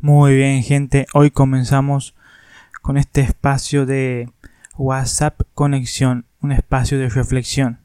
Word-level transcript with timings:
Muy 0.00 0.36
bien, 0.36 0.62
gente. 0.62 1.06
Hoy 1.12 1.32
comenzamos 1.32 2.14
con 2.82 2.98
este 2.98 3.20
espacio 3.20 3.84
de 3.84 4.30
WhatsApp 4.76 5.40
Conexión, 5.54 6.24
un 6.40 6.52
espacio 6.52 7.00
de 7.00 7.08
reflexión. 7.08 7.80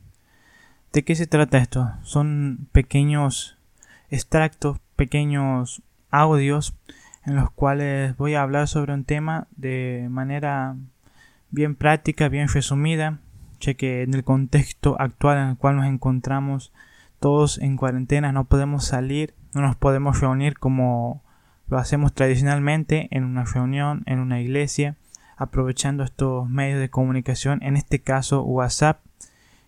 ¿De 0.92 1.04
qué 1.04 1.16
se 1.16 1.26
trata 1.26 1.58
esto? 1.58 1.92
Son 2.04 2.68
pequeños 2.72 3.58
extractos, 4.12 4.78
pequeños 4.96 5.82
audios 6.12 6.76
en 7.26 7.36
los 7.36 7.50
cuales 7.50 8.16
voy 8.16 8.36
a 8.36 8.44
hablar 8.44 8.68
sobre 8.68 8.94
un 8.94 9.06
tema 9.06 9.48
de 9.56 10.06
manera 10.12 10.76
bien 11.50 11.74
práctica, 11.74 12.30
bien 12.30 12.48
resumida, 12.48 13.22
ya 13.60 13.74
que 13.74 14.04
en 14.04 14.14
el 14.14 14.24
contexto 14.24 15.02
actual 15.02 15.40
en 15.40 15.48
el 15.50 15.58
cual 15.58 15.78
nos 15.78 15.88
encontramos 15.88 16.74
todos 17.20 17.58
en 17.58 17.76
cuarentena, 17.76 18.32
no 18.32 18.44
podemos 18.44 18.86
salir, 18.86 19.34
no 19.56 19.62
nos 19.62 19.76
podemos 19.76 20.20
reunir 20.20 20.60
como 20.60 21.23
lo 21.68 21.78
hacemos 21.78 22.14
tradicionalmente 22.14 23.08
en 23.12 23.24
una 23.24 23.46
reunión, 23.46 24.04
en 24.06 24.20
una 24.20 24.42
iglesia, 24.42 24.96
aprovechando 25.38 26.04
estos 26.04 26.50
medios 26.50 26.80
de 26.80 26.90
comunicación, 26.90 27.62
en 27.64 27.78
este 27.78 28.00
caso 28.00 28.44
WhatsApp. 28.44 29.00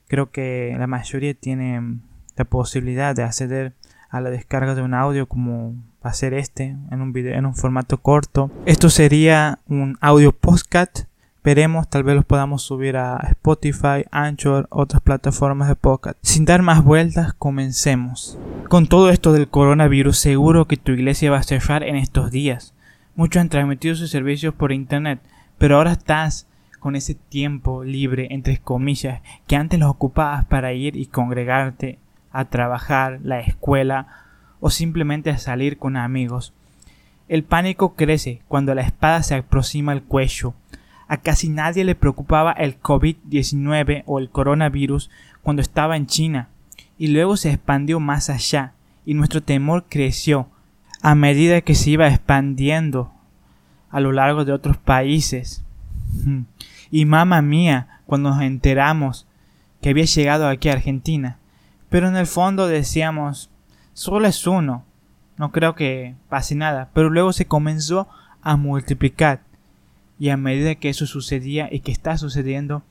Creo 0.07 0.31
que 0.31 0.75
la 0.77 0.87
mayoría 0.87 1.33
tiene 1.33 1.99
la 2.35 2.45
posibilidad 2.45 3.15
de 3.15 3.23
acceder 3.23 3.73
a 4.09 4.21
la 4.21 4.29
descarga 4.29 4.75
de 4.75 4.81
un 4.81 4.93
audio 4.93 5.27
como 5.27 5.75
va 6.05 6.11
a 6.11 6.13
ser 6.13 6.33
este 6.33 6.77
en 6.91 7.01
un 7.01 7.11
video 7.11 7.33
en 7.35 7.45
un 7.45 7.55
formato 7.55 8.01
corto. 8.01 8.51
Esto 8.65 8.89
sería 8.89 9.59
un 9.67 9.97
audio 10.01 10.31
postcat. 10.31 11.07
Veremos, 11.45 11.87
tal 11.87 12.01
vez 12.01 12.15
los 12.15 12.25
podamos 12.25 12.63
subir 12.63 12.97
a 12.97 13.17
Spotify, 13.29 14.03
Anchor, 14.09 14.65
otras 14.71 14.99
plataformas 15.03 15.67
de 15.67 15.75
podcast. 15.75 16.17
Sin 16.23 16.43
dar 16.43 16.63
más 16.63 16.83
vueltas, 16.83 17.35
comencemos. 17.35 18.39
Con 18.67 18.87
todo 18.87 19.11
esto 19.11 19.31
del 19.31 19.47
coronavirus, 19.47 20.17
seguro 20.17 20.65
que 20.65 20.77
tu 20.77 20.93
iglesia 20.93 21.29
va 21.29 21.37
a 21.37 21.43
cerrar 21.43 21.83
en 21.83 21.97
estos 21.97 22.31
días. 22.31 22.73
Muchos 23.15 23.41
han 23.41 23.49
transmitido 23.49 23.93
sus 23.93 24.09
servicios 24.09 24.55
por 24.55 24.71
internet, 24.71 25.19
pero 25.59 25.77
ahora 25.77 25.91
estás 25.91 26.47
con 26.79 26.95
ese 26.95 27.13
tiempo 27.13 27.83
libre, 27.83 28.29
entre 28.31 28.57
comillas, 28.57 29.21
que 29.45 29.55
antes 29.55 29.79
los 29.79 29.91
ocupabas 29.91 30.45
para 30.45 30.73
ir 30.73 30.95
y 30.95 31.05
congregarte 31.05 31.99
a 32.31 32.45
trabajar, 32.45 33.19
la 33.21 33.39
escuela 33.41 34.07
o 34.61 34.71
simplemente 34.71 35.29
a 35.29 35.37
salir 35.37 35.77
con 35.77 35.95
amigos. 35.95 36.55
El 37.27 37.43
pánico 37.43 37.95
crece 37.95 38.41
cuando 38.47 38.75
la 38.75 38.81
espada 38.81 39.23
se 39.23 39.33
aproxima 39.33 39.91
al 39.91 40.03
cuello. 40.03 40.53
A 41.07 41.17
casi 41.17 41.49
nadie 41.49 41.83
le 41.83 41.95
preocupaba 41.95 42.51
el 42.51 42.79
COVID-19 42.81 44.03
o 44.05 44.19
el 44.19 44.29
coronavirus 44.29 45.09
cuando 45.43 45.61
estaba 45.61 45.97
en 45.97 46.07
China 46.07 46.49
y 46.97 47.07
luego 47.07 47.37
se 47.37 47.51
expandió 47.51 47.99
más 47.99 48.29
allá, 48.29 48.73
y 49.05 49.13
nuestro 49.13 49.43
temor 49.43 49.85
creció 49.89 50.47
a 51.01 51.13
medida 51.13 51.61
que 51.61 51.75
se 51.75 51.91
iba 51.91 52.07
expandiendo 52.07 53.11
a 53.91 53.99
lo 53.99 54.11
largo 54.11 54.45
de 54.45 54.51
otros 54.51 54.77
países. 54.77 55.63
Y 56.91 57.05
mamá 57.05 57.41
mía, 57.41 57.99
cuando 58.05 58.29
nos 58.29 58.41
enteramos 58.41 59.27
que 59.81 59.89
había 59.89 60.05
llegado 60.05 60.47
aquí 60.47 60.69
a 60.69 60.73
Argentina. 60.73 61.37
Pero 61.89 62.07
en 62.07 62.15
el 62.15 62.27
fondo 62.27 62.67
decíamos, 62.67 63.49
solo 63.93 64.27
es 64.27 64.47
uno, 64.47 64.83
no 65.37 65.51
creo 65.51 65.75
que 65.75 66.15
pase 66.29 66.55
nada. 66.55 66.89
Pero 66.93 67.09
luego 67.09 67.33
se 67.33 67.45
comenzó 67.45 68.07
a 68.41 68.55
multiplicar. 68.55 69.41
Y 70.19 70.29
a 70.29 70.37
medida 70.37 70.75
que 70.75 70.89
eso 70.89 71.05
sucedía 71.05 71.67
y 71.71 71.81
que 71.81 71.91
está 71.91 72.17
sucediendo, 72.17 72.83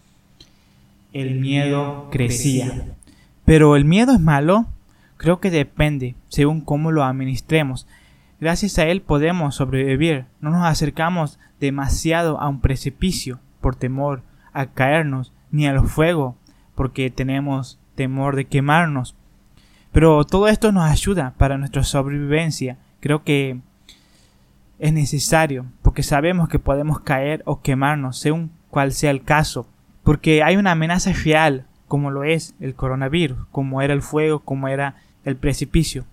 el, 1.13 1.41
miedo 1.41 2.09
crecía. 2.11 2.97
Pero 3.45 3.77
el 3.77 3.85
miedo 3.85 4.13
es 4.13 4.21
malo. 4.21 4.67
Creo 5.17 5.41
que 5.41 5.51
depende, 5.51 6.17
según 6.29 6.61
cómo 6.61 6.91
lo 6.91 7.05
administremos. 7.05 7.87
Gracias 8.41 8.79
a 8.79 8.87
él 8.87 9.01
podemos 9.01 9.55
sobrevivir. 9.55 10.27
No 10.41 10.51
nos 10.51 10.67
acercamos 10.67 11.39
demasiado 11.61 12.41
a 12.41 12.49
un 12.49 12.61
precipicio 12.61 13.41
por 13.61 13.77
temor 13.77 14.23
a 14.53 14.67
caernos, 14.67 15.33
ni 15.51 15.67
al 15.67 15.87
fuego 15.87 16.37
porque 16.75 17.11
tenemos 17.11 17.79
temor 17.95 18.37
de 18.37 18.47
quemarnos. 18.47 19.15
Pero 19.93 20.25
todo 20.25 20.49
esto 20.49 20.73
nos 20.73 20.91
ayuda 20.91 21.35
para 21.39 21.57
nuestra 21.59 21.85
sobrevivencia. 21.85 22.79
Creo 23.01 23.23
que 23.23 23.61
es 24.79 24.93
necesario 24.93 25.67
porque 25.95 26.03
sabemos 26.03 26.49
que 26.49 26.59
podemos 26.59 26.99
caer 26.99 27.45
o 27.47 27.61
quemarnos 27.61 28.19
según 28.19 28.51
cual 28.69 28.91
sea 28.91 29.13
el 29.13 29.23
caso. 29.23 29.69
Porque 30.03 30.43
hay 30.43 30.57
una 30.57 30.73
amenaza 30.73 31.13
real 31.13 31.69
como 31.87 32.11
lo 32.11 32.25
es 32.25 32.57
el 32.59 32.75
coronavirus, 32.75 33.47
como 33.53 33.81
era 33.81 33.95
el 33.95 34.03
fuego, 34.03 34.41
como 34.41 34.67
era 34.67 34.97
el 35.25 35.37
precipicio. 35.37 36.05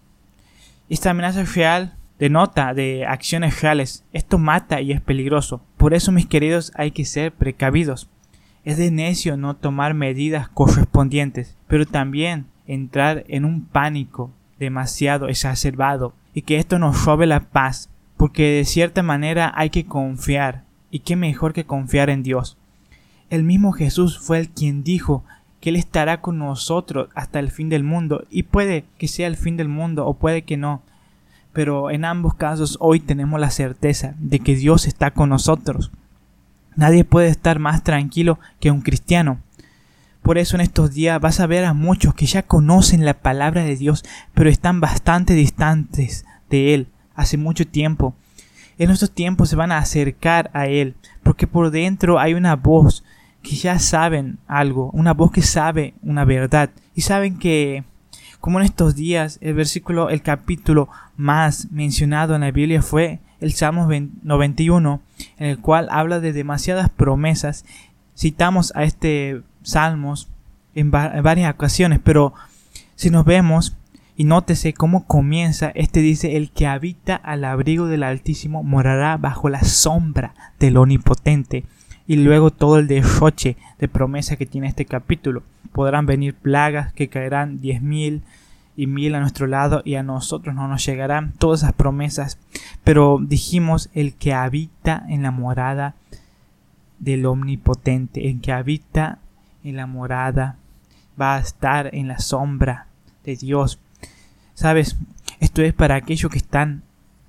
Esta 0.88 1.10
amenaza 1.10 1.44
real 1.46 1.96
denota 2.20 2.76
de 2.76 3.08
acciones 3.08 3.60
reales. 3.60 4.06
Esto 4.14 4.38
mata 4.38 4.82
y 4.82 4.92
es 4.92 5.02
peligroso. 5.02 5.66
Por 5.78 5.96
eso, 5.96 6.12
mis 6.12 6.28
queridos, 6.28 6.72
hay 6.76 6.92
que 6.92 7.04
ser 7.04 7.32
precavidos. 7.32 8.08
Es 8.64 8.78
de 8.78 8.92
necio 8.92 9.36
no 9.36 9.56
tomar 9.56 9.96
medidas 9.96 10.48
correspondientes, 10.48 11.58
pero 11.66 11.88
también 11.88 12.46
entrar 12.68 13.24
en 13.30 13.46
un 13.46 13.66
pánico 13.66 14.32
demasiado 14.60 15.28
exacerbado 15.28 16.14
y 16.36 16.44
que 16.44 16.58
esto 16.58 16.78
nos 16.78 17.04
robe 17.04 17.26
la 17.26 17.50
paz, 17.50 17.90
porque 18.22 18.58
de 18.58 18.66
cierta 18.66 19.02
manera 19.02 19.52
hay 19.56 19.72
que 19.72 19.88
confiar, 19.88 20.64
y 20.92 21.00
qué 21.00 21.16
mejor 21.16 21.54
que 21.54 21.66
confiar 21.66 22.12
en 22.12 22.22
Dios. 22.22 22.56
El 23.32 23.42
mismo 23.42 23.72
Jesús 23.72 24.20
fue 24.20 24.38
el 24.38 24.50
quien 24.50 24.84
dijo 24.84 25.24
que 25.60 25.70
Él 25.70 25.76
estará 25.76 26.22
con 26.22 26.38
nosotros 26.38 27.10
hasta 27.16 27.40
el 27.40 27.50
fin 27.50 27.68
del 27.70 27.84
mundo. 27.84 28.28
Y 28.30 28.44
puede 28.44 28.86
que 29.00 29.08
sea 29.08 29.26
el 29.26 29.38
fin 29.38 29.58
del 29.58 29.70
mundo 29.70 30.06
o 30.06 30.14
puede 30.14 30.44
que 30.44 30.56
no. 30.56 30.84
Pero 31.52 31.90
en 31.90 32.06
ambos 32.06 32.36
casos 32.36 32.78
hoy 32.80 33.00
tenemos 33.00 33.40
la 33.40 33.50
certeza 33.50 34.14
de 34.20 34.38
que 34.38 34.56
Dios 34.56 34.86
está 34.86 35.10
con 35.10 35.30
nosotros. 35.30 35.90
Nadie 36.76 37.04
puede 37.04 37.30
estar 37.30 37.58
más 37.58 37.84
tranquilo 37.84 38.38
que 38.60 38.70
un 38.70 38.82
cristiano. 38.82 39.40
Por 40.22 40.38
eso 40.38 40.58
en 40.58 40.62
estos 40.62 40.94
días 40.94 41.20
vas 41.20 41.40
a 41.40 41.48
ver 41.48 41.66
a 41.66 41.74
muchos 41.74 42.14
que 42.14 42.28
ya 42.28 42.44
conocen 42.44 43.04
la 43.04 43.16
palabra 43.16 43.64
de 43.64 43.78
Dios, 43.78 44.06
pero 44.36 44.52
están 44.52 44.80
bastante 44.80 45.34
distantes 45.34 46.24
de 46.52 46.76
Él 46.76 46.88
hace 47.22 47.38
mucho 47.38 47.66
tiempo. 47.66 48.14
En 48.78 48.90
estos 48.90 49.12
tiempos 49.12 49.50
se 49.50 49.56
van 49.56 49.72
a 49.72 49.78
acercar 49.78 50.50
a 50.54 50.68
Él, 50.68 50.96
porque 51.24 51.48
por 51.48 51.72
dentro 51.72 52.20
hay 52.20 52.34
una 52.34 52.56
voz 52.56 53.04
que 53.42 53.56
ya 53.56 53.80
saben 53.80 54.38
algo, 54.48 54.92
una 54.94 55.14
voz 55.14 55.32
que 55.32 55.42
sabe 55.42 55.94
una 56.04 56.26
verdad 56.26 56.70
y 56.94 57.02
saben 57.02 57.40
que 57.40 57.84
como 58.40 58.60
en 58.60 58.66
estos 58.66 58.96
días 58.96 59.38
el 59.42 59.54
versículo, 59.54 60.10
el 60.10 60.22
capítulo 60.22 60.90
más 61.16 61.72
mencionado 61.72 62.34
en 62.36 62.42
la 62.42 62.52
Biblia 62.52 62.82
fue 62.82 63.20
el 63.40 63.54
Salmo 63.54 63.88
91, 64.24 65.02
en 65.38 65.48
el 65.48 65.60
cual 65.60 65.88
habla 65.92 66.20
de 66.20 66.34
demasiadas 66.34 66.90
promesas. 66.90 67.66
Citamos 68.18 68.72
a 68.76 68.84
este 68.84 69.42
Salmos 69.64 70.28
en 70.74 70.90
varias 70.92 71.54
ocasiones, 71.54 72.00
pero 72.04 72.34
si 72.96 73.10
nos 73.10 73.26
vemos 73.26 73.76
y 74.22 74.24
nótese 74.24 74.76
cómo 74.76 75.08
comienza, 75.08 75.72
este 75.74 76.00
dice, 76.02 76.38
el 76.38 76.52
que 76.52 76.68
habita 76.68 77.16
al 77.16 77.44
abrigo 77.44 77.88
del 77.88 78.04
Altísimo 78.04 78.62
morará 78.62 79.18
bajo 79.18 79.50
la 79.50 79.64
sombra 79.64 80.36
del 80.60 80.78
Omnipotente 80.78 81.64
y 82.06 82.18
luego 82.18 82.52
todo 82.52 82.78
el 82.78 82.86
derroche 82.86 83.58
de 83.80 83.88
promesa 83.88 84.36
que 84.36 84.46
tiene 84.46 84.68
este 84.68 84.86
capítulo. 84.86 85.42
Podrán 85.72 86.06
venir 86.06 86.36
plagas 86.36 86.94
que 86.94 87.08
caerán 87.08 87.62
diez 87.62 87.82
mil 87.82 88.22
y 88.76 88.86
mil 88.86 89.16
a 89.16 89.22
nuestro 89.22 89.48
lado 89.48 89.82
y 89.86 89.96
a 89.96 90.04
nosotros 90.04 90.54
no 90.54 90.68
nos 90.68 90.86
llegarán 90.86 91.34
todas 91.40 91.64
esas 91.64 91.74
promesas. 91.74 92.38
Pero 92.84 93.18
dijimos 93.20 93.90
el 93.96 94.14
que 94.14 94.36
habita 94.36 95.04
en 95.10 95.24
la 95.24 95.32
morada 95.32 95.96
del 97.00 97.26
omnipotente, 97.26 98.30
el 98.30 98.40
que 98.40 98.52
habita 98.52 99.18
en 99.64 99.78
la 99.78 99.88
morada 99.88 100.58
va 101.20 101.38
a 101.38 101.40
estar 101.40 101.90
en 101.96 102.08
la 102.08 102.20
sombra 102.20 102.86
de 103.24 103.36
Dios. 103.36 103.80
Sabes, 104.62 104.96
esto 105.40 105.64
es 105.64 105.74
para 105.74 105.96
aquellos 105.96 106.32
que 106.32 106.38
están, 106.38 106.84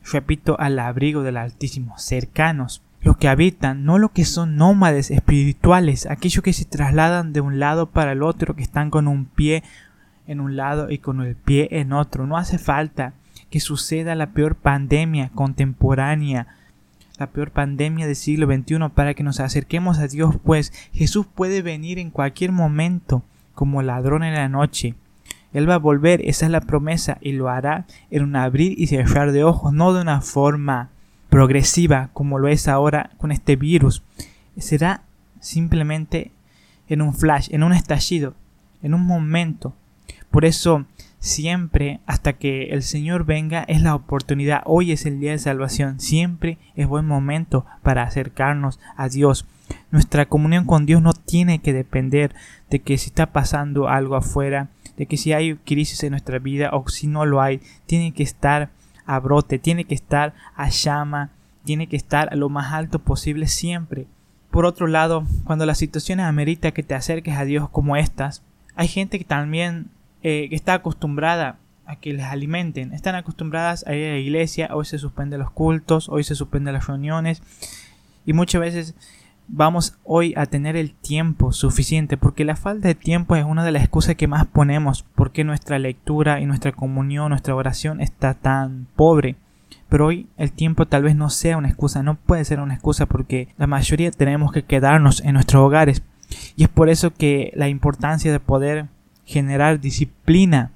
repito, 0.04 0.60
al 0.60 0.78
abrigo 0.78 1.22
del 1.22 1.38
Altísimo, 1.38 1.98
cercanos 1.98 2.82
los 3.00 3.16
que 3.16 3.26
habitan, 3.26 3.86
no 3.86 3.98
los 3.98 4.10
que 4.10 4.26
son 4.26 4.56
nómades 4.56 5.10
espirituales, 5.10 6.04
aquellos 6.04 6.44
que 6.44 6.52
se 6.52 6.66
trasladan 6.66 7.32
de 7.32 7.40
un 7.40 7.58
lado 7.58 7.88
para 7.88 8.12
el 8.12 8.22
otro, 8.22 8.54
que 8.54 8.62
están 8.62 8.90
con 8.90 9.08
un 9.08 9.24
pie 9.24 9.62
en 10.26 10.40
un 10.40 10.56
lado 10.56 10.90
y 10.90 10.98
con 10.98 11.22
el 11.22 11.34
pie 11.34 11.68
en 11.70 11.94
otro. 11.94 12.26
No 12.26 12.36
hace 12.36 12.58
falta 12.58 13.14
que 13.48 13.60
suceda 13.60 14.14
la 14.14 14.32
peor 14.32 14.54
pandemia 14.54 15.30
contemporánea, 15.34 16.48
la 17.18 17.28
peor 17.28 17.50
pandemia 17.50 18.06
del 18.06 18.16
siglo 18.16 18.46
XXI 18.46 18.90
para 18.94 19.14
que 19.14 19.22
nos 19.22 19.40
acerquemos 19.40 20.00
a 20.00 20.06
Dios, 20.06 20.36
pues 20.44 20.70
Jesús 20.92 21.24
puede 21.34 21.62
venir 21.62 21.98
en 21.98 22.10
cualquier 22.10 22.52
momento 22.52 23.22
como 23.54 23.80
ladrón 23.80 24.22
en 24.22 24.34
la 24.34 24.50
noche. 24.50 24.96
Él 25.52 25.68
va 25.68 25.74
a 25.74 25.78
volver, 25.78 26.20
esa 26.24 26.46
es 26.46 26.52
la 26.52 26.60
promesa, 26.60 27.18
y 27.20 27.32
lo 27.32 27.48
hará 27.48 27.86
en 28.10 28.22
un 28.22 28.36
abrir 28.36 28.74
y 28.78 28.86
cerrar 28.86 29.32
de 29.32 29.44
ojos, 29.44 29.72
no 29.72 29.92
de 29.92 30.00
una 30.02 30.20
forma 30.20 30.90
progresiva 31.28 32.10
como 32.12 32.38
lo 32.38 32.48
es 32.48 32.68
ahora 32.68 33.10
con 33.18 33.32
este 33.32 33.56
virus. 33.56 34.02
Será 34.58 35.02
simplemente 35.40 36.30
en 36.88 37.02
un 37.02 37.14
flash, 37.14 37.48
en 37.52 37.62
un 37.62 37.72
estallido, 37.72 38.34
en 38.82 38.94
un 38.94 39.06
momento. 39.06 39.74
Por 40.30 40.44
eso 40.44 40.86
siempre 41.22 42.00
hasta 42.04 42.32
que 42.32 42.70
el 42.70 42.82
Señor 42.82 43.24
venga 43.24 43.62
es 43.68 43.80
la 43.80 43.94
oportunidad. 43.94 44.62
Hoy 44.66 44.90
es 44.90 45.06
el 45.06 45.20
día 45.20 45.30
de 45.30 45.38
salvación. 45.38 46.00
Siempre 46.00 46.58
es 46.74 46.88
buen 46.88 47.06
momento 47.06 47.64
para 47.82 48.02
acercarnos 48.02 48.80
a 48.96 49.08
Dios. 49.08 49.46
Nuestra 49.92 50.26
comunión 50.26 50.66
con 50.66 50.84
Dios 50.84 51.00
no 51.00 51.12
tiene 51.12 51.60
que 51.60 51.72
depender 51.72 52.34
de 52.70 52.80
que 52.80 52.98
si 52.98 53.06
está 53.06 53.26
pasando 53.26 53.88
algo 53.88 54.16
afuera, 54.16 54.68
de 54.96 55.06
que 55.06 55.16
si 55.16 55.32
hay 55.32 55.54
crisis 55.54 56.02
en 56.02 56.10
nuestra 56.10 56.40
vida 56.40 56.70
o 56.72 56.88
si 56.88 57.06
no 57.06 57.24
lo 57.24 57.40
hay, 57.40 57.60
tiene 57.86 58.12
que 58.12 58.24
estar 58.24 58.70
a 59.06 59.20
brote, 59.20 59.60
tiene 59.60 59.84
que 59.84 59.94
estar 59.94 60.34
a 60.56 60.68
llama, 60.70 61.30
tiene 61.64 61.86
que 61.86 61.96
estar 61.96 62.30
a 62.32 62.36
lo 62.36 62.48
más 62.48 62.72
alto 62.72 62.98
posible 62.98 63.46
siempre. 63.46 64.06
Por 64.50 64.66
otro 64.66 64.88
lado, 64.88 65.24
cuando 65.44 65.66
la 65.66 65.76
situación 65.76 66.18
amerita 66.18 66.72
que 66.72 66.82
te 66.82 66.96
acerques 66.96 67.36
a 67.36 67.44
Dios 67.44 67.68
como 67.70 67.96
estas, 67.96 68.42
hay 68.74 68.88
gente 68.88 69.18
que 69.18 69.24
también 69.24 69.88
eh, 70.22 70.48
está 70.52 70.74
acostumbrada 70.74 71.58
a 71.84 71.96
que 71.96 72.12
les 72.12 72.24
alimenten, 72.24 72.92
están 72.92 73.14
acostumbradas 73.14 73.86
a 73.86 73.94
ir 73.94 74.08
a 74.08 74.12
la 74.12 74.18
iglesia, 74.18 74.70
hoy 74.72 74.84
se 74.84 74.98
suspenden 74.98 75.40
los 75.40 75.50
cultos, 75.50 76.08
hoy 76.08 76.24
se 76.24 76.34
suspenden 76.34 76.74
las 76.74 76.86
reuniones 76.86 77.42
y 78.24 78.32
muchas 78.32 78.60
veces 78.60 78.94
vamos 79.48 79.98
hoy 80.04 80.32
a 80.36 80.46
tener 80.46 80.76
el 80.76 80.94
tiempo 80.94 81.52
suficiente, 81.52 82.16
porque 82.16 82.44
la 82.44 82.56
falta 82.56 82.88
de 82.88 82.94
tiempo 82.94 83.36
es 83.36 83.44
una 83.44 83.64
de 83.64 83.72
las 83.72 83.82
excusas 83.82 84.14
que 84.14 84.28
más 84.28 84.46
ponemos, 84.46 85.04
porque 85.14 85.44
nuestra 85.44 85.78
lectura 85.78 86.40
y 86.40 86.46
nuestra 86.46 86.72
comunión, 86.72 87.30
nuestra 87.30 87.54
oración 87.54 88.00
está 88.00 88.34
tan 88.34 88.86
pobre. 88.96 89.36
Pero 89.88 90.06
hoy 90.06 90.26
el 90.38 90.52
tiempo 90.52 90.86
tal 90.86 91.02
vez 91.02 91.16
no 91.16 91.28
sea 91.28 91.58
una 91.58 91.68
excusa, 91.68 92.02
no 92.02 92.14
puede 92.14 92.44
ser 92.46 92.60
una 92.60 92.74
excusa 92.74 93.06
porque 93.06 93.48
la 93.58 93.66
mayoría 93.66 94.10
tenemos 94.10 94.52
que 94.52 94.64
quedarnos 94.64 95.20
en 95.20 95.34
nuestros 95.34 95.62
hogares. 95.62 96.02
Y 96.56 96.62
es 96.62 96.70
por 96.70 96.88
eso 96.88 97.12
que 97.12 97.52
la 97.54 97.68
importancia 97.68 98.32
de 98.32 98.40
poder 98.40 98.86
generar 99.24 99.80
disciplina 99.80 100.70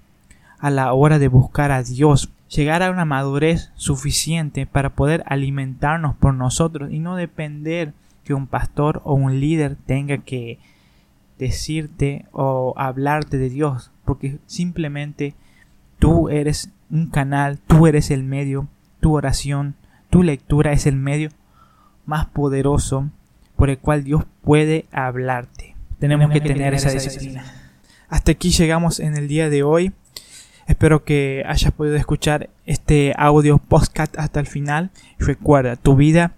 a 0.58 0.70
la 0.70 0.92
hora 0.92 1.18
de 1.18 1.28
buscar 1.28 1.72
a 1.72 1.82
Dios, 1.82 2.30
llegar 2.48 2.82
a 2.82 2.90
una 2.90 3.04
madurez 3.04 3.70
suficiente 3.74 4.66
para 4.66 4.90
poder 4.90 5.22
alimentarnos 5.26 6.14
por 6.16 6.34
nosotros 6.34 6.92
y 6.92 6.98
no 6.98 7.16
depender 7.16 7.92
que 8.24 8.34
un 8.34 8.46
pastor 8.46 9.02
o 9.04 9.14
un 9.14 9.40
líder 9.40 9.76
tenga 9.76 10.18
que 10.18 10.58
decirte 11.38 12.26
o 12.32 12.74
hablarte 12.76 13.38
de 13.38 13.50
Dios, 13.50 13.90
porque 14.04 14.38
simplemente 14.46 15.34
tú 15.98 16.28
eres 16.28 16.70
un 16.90 17.08
canal, 17.08 17.58
tú 17.66 17.86
eres 17.86 18.10
el 18.10 18.22
medio, 18.22 18.68
tu 19.00 19.14
oración, 19.14 19.74
tu 20.10 20.22
lectura 20.22 20.72
es 20.72 20.86
el 20.86 20.96
medio 20.96 21.30
más 22.06 22.26
poderoso 22.26 23.10
por 23.56 23.70
el 23.70 23.78
cual 23.78 24.04
Dios 24.04 24.24
puede 24.42 24.86
hablarte. 24.92 25.74
Tenemos, 25.98 26.30
que, 26.30 26.40
tener, 26.40 26.74
esa 26.74 26.90
disciplina. 26.90 27.44
Hasta 28.08 28.32
aquí 28.32 28.50
llegamos 28.50 29.00
en 29.00 29.16
el 29.16 29.28
día 29.28 29.50
de 29.50 29.62
hoy. 29.62 29.92
Espero 30.66 31.04
que 31.04 31.44
hayas 31.46 31.72
podido 31.72 31.96
escuchar 31.96 32.50
este 32.64 33.14
audio 33.16 33.58
podcast 33.58 34.18
hasta 34.18 34.40
el 34.40 34.46
final. 34.46 34.90
Recuerda, 35.18 35.76
tu 35.76 35.96
vida 35.96 36.34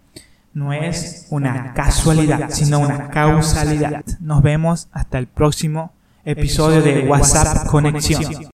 no 0.52 0.72
es 0.72 1.26
una 1.30 1.72
casualidad, 1.74 2.50
sino 2.50 2.80
una 2.80 3.08
causalidad. 3.10 4.04
Nos 4.20 4.42
vemos 4.42 4.88
hasta 4.92 5.18
el 5.18 5.26
próximo 5.26 5.92
episodio 6.24 6.82
de 6.82 7.08
WhatsApp 7.08 7.66
Conexión. 7.66 8.50